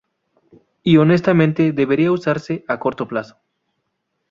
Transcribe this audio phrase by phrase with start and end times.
[0.81, 3.37] Y honestamente, deberían usarse a corto plazo".